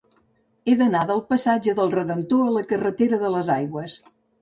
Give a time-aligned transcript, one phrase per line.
[0.65, 4.05] He d'anar del passatge del Redemptor a la carretera de les Aigües.